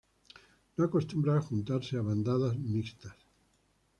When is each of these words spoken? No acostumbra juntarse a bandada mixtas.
No 0.77 0.85
acostumbra 0.85 1.35
juntarse 1.49 1.93
a 1.97 2.03
bandada 2.07 2.49
mixtas. 2.73 3.17